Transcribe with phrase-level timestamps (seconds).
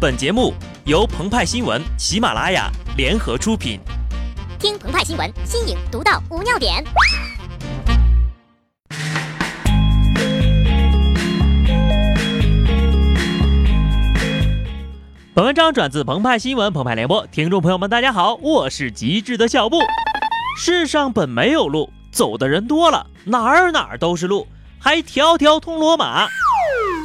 [0.00, 0.54] 本节目
[0.86, 3.78] 由澎湃新闻、喜马拉雅联合出品。
[4.58, 6.82] 听澎湃新闻，新颖独到，无尿点。
[15.34, 19.80] 本文章转自澎湃新闻、澎湃联播，听众朋友们，大家好，我是极致的小布。
[20.56, 24.48] 世上本没有路，走的人多了，哪儿哪儿都是路，
[24.78, 26.26] 还条条通罗马。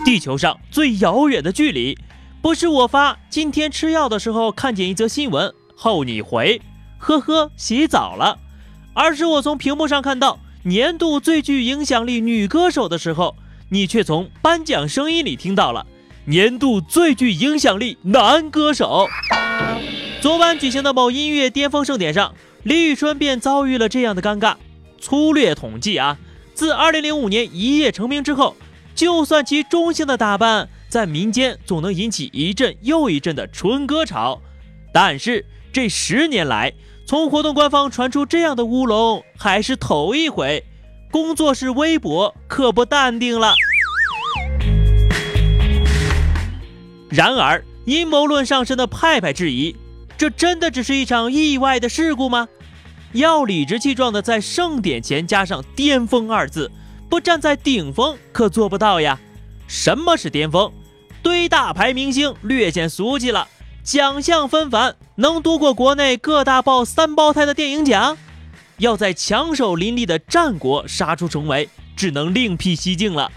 [0.05, 1.97] 地球上最遥远的距离。
[2.45, 6.61] 不是我发，今天吃药的时候看见一则新闻后你回，
[6.99, 8.37] 呵呵，洗澡了。
[8.93, 13.35] 而是我从屏幕上看到年度最具影响力女歌手的时候，
[13.69, 15.87] 你却从颁奖声音里听到了
[16.25, 19.07] 年度最具影响力男歌手。
[20.21, 22.31] 昨晚举行的某音乐巅峰盛典上，
[22.61, 24.53] 李宇春便遭遇了这样的尴尬。
[24.99, 26.19] 粗略统计啊，
[26.53, 28.55] 自2005年一夜成名之后，
[28.93, 30.69] 就算其中性的打扮。
[30.95, 34.41] 在民间总能引起一阵又一阵的春歌潮，
[34.93, 36.71] 但是这十年来，
[37.05, 40.63] 从活动官方传出这样的乌龙还是头一回。
[41.11, 43.55] 工作室微博可不淡定了。
[47.09, 49.75] 然而，阴谋论上身的派派质疑：
[50.17, 52.47] 这真的只是一场意外的事故吗？
[53.11, 56.71] 要理直气壮的在盛典前加上“巅峰”二字，
[57.09, 59.19] 不站在顶峰可做不到呀。
[59.67, 60.71] 什么是巅峰？
[61.25, 63.47] 堆大牌明星略显俗气了，
[63.83, 68.15] 奖项纷繁，能夺过国内各大报三胞胎的电影奖？
[68.77, 73.31] 要在强手林立的战国杀出重围，只能另辟蹊径了。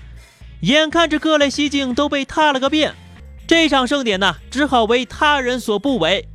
[0.61, 2.95] 眼看着各类蹊径都被踏了个遍，
[3.47, 6.29] 这场盛典呢，只好为他人所不为。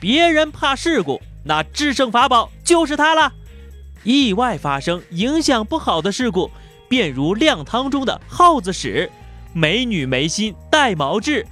[0.00, 3.30] 别人怕事故，那制胜法宝就是它了。
[4.02, 6.50] 意外发生，影响不好的事故，
[6.88, 9.10] 便如靓汤中的耗子屎。
[9.56, 11.46] 美女眉心带毛痣，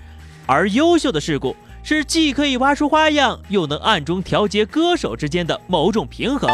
[0.44, 6.50] 而优秀的事故是既可以挖出花样，又能暗中调节歌手之间的某种平衡。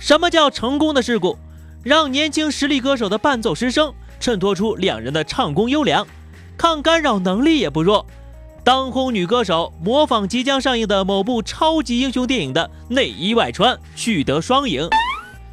[0.00, 1.36] 什么叫成功的事故？
[1.82, 6.06] 让年轻实力歌手的伴奏失声，衬托出两人的唱功优良，
[6.56, 8.06] 抗干扰能力也不弱。
[8.64, 14.88] 当红女歌手模仿即将上映的某部超级英雄电影的内衣外穿，取得双赢。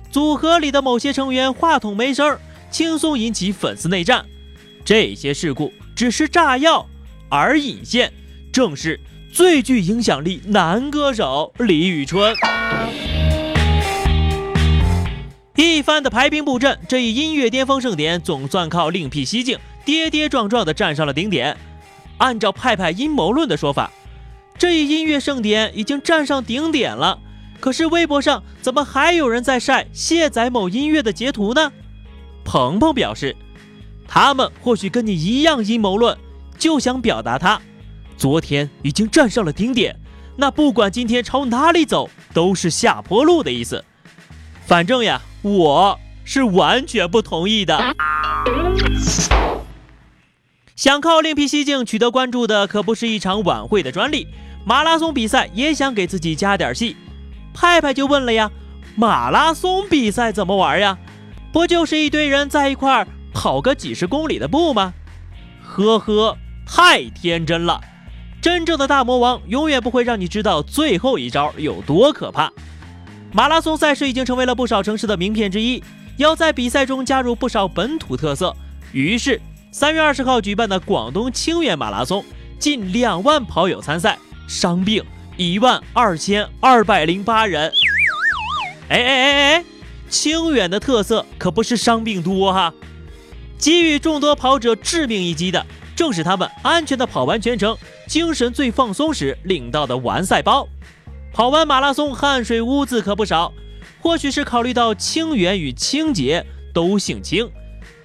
[0.09, 2.39] 组合里的某些成员话筒没声儿，
[2.71, 4.25] 轻松引起粉丝内战。
[4.89, 6.83] 这些事故只是炸药，
[7.29, 8.11] 而引线
[8.51, 8.99] 正是
[9.31, 12.33] 最具影响力男歌手李宇春。
[15.55, 21.55] 一番的排兵布阵，这一音乐巅峰盛典总算靠另辟蹊径，跌跌撞撞地站上了顶点。
[22.17, 23.91] 按照派派阴谋论的说法，
[24.57, 27.19] 这一音乐盛典已经站上顶点了。
[27.59, 31.71] 可是微博上怎么还有人在晒卸载某音乐的截图呢？
[32.43, 33.35] 鹏鹏表示。
[34.11, 36.17] 他们或许跟你一样阴谋论，
[36.57, 37.61] 就想表达他
[38.17, 39.95] 昨天已经站上了顶点，
[40.35, 43.85] 那不管今天朝哪里走都是下坡路的意思。
[44.65, 47.95] 反正呀，我是完全不同意的。
[50.75, 54.27] 想靠另辟蹊径取得关注的可不是一场晚会的专利，
[54.65, 56.97] 马拉松比赛也想给自己加点戏。
[57.53, 58.49] 派派就问了呀，
[58.95, 60.97] 马拉松比赛怎么玩呀？
[61.51, 63.07] 不就是一堆人在一块儿？
[63.33, 64.93] 跑个几十公里的步吗？
[65.63, 67.79] 呵呵，太天真了。
[68.41, 72.51] 真正的大魔王永远不会让你知道最后一招有多可怕。
[73.31, 75.83] 马拉松赛事已经成为了不少城市的名片之一，
[76.17, 78.55] 要在比赛中加入不少本土特色。
[78.91, 79.39] 于是，
[79.71, 82.23] 三月二十号举办的广东清远马拉松，
[82.57, 85.03] 近两万跑友参赛，伤病
[85.37, 87.71] 一万二千二百零八人。
[88.87, 89.65] 哎哎哎哎，
[90.09, 92.73] 清远的特色可不是伤病多哈。
[93.59, 97.77] 给予众多跑者致命一击的，正是他们安全的跑完全程、
[98.07, 100.65] 精神最放松时领到的完赛包。
[101.33, 103.53] 跑完马拉松，汗水污渍可不少。
[104.01, 107.51] 或许是考虑到清远与清洁都姓清，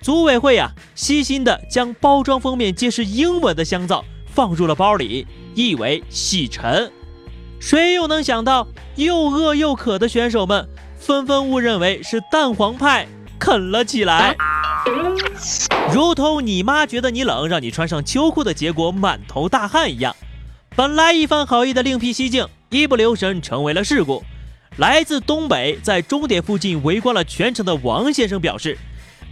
[0.01, 5.25] 组委会呀，细心的将包装封面皆是英文的香皂放入了包里，
[5.55, 6.91] 意为洗尘。
[7.61, 10.69] 谁又能想到，又饿又渴的选手们
[10.99, 13.07] 纷纷误认为是蛋黄派，
[13.39, 14.37] 啃了起来。
[15.93, 20.15] 如同你妈觉得你冷，让你穿上秋裤的结果满头大汗一样。
[20.77, 24.25] 本来一番好意的另辟蹊径，一不留神成为了事故。
[24.77, 28.77] 来自东北，在终点附近围观了全程的王先生表示：“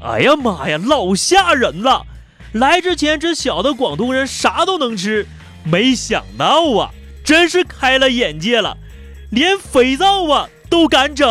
[0.01, 2.07] 哎呀妈呀，老吓人了！
[2.53, 5.27] 来之前只晓得广东人啥都能吃，
[5.65, 6.91] 没想到啊，
[7.25, 8.77] 真是开了眼界了，
[9.31, 11.29] 连肥皂啊都敢整。”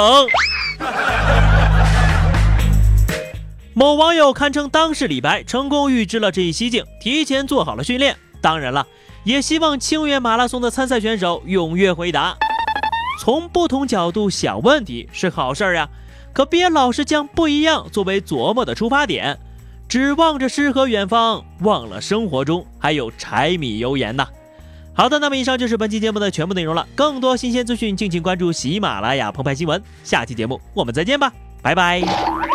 [3.74, 8.16] 某网友堪称当世李白，成功预知了这一蹊径，提前做好了训练。
[8.42, 8.86] 当然了，
[9.24, 12.36] 也希望清远马拉松的参赛选手踊跃回答。
[13.20, 15.88] 从不同角度想问题是好事儿呀，
[16.34, 19.40] 可别老是将不一样作为琢磨的出发点，
[19.88, 24.28] 只望着诗和远方，忘了生活中还有柴米油盐呐。
[24.94, 26.86] 好的，那么以上就是本期节目的全部内容了。
[26.96, 29.82] 更多新鲜资讯，敬请关注喜马拉雅澎湃新闻。
[30.04, 31.32] 下期节目我们再见吧，
[31.62, 32.51] 拜拜。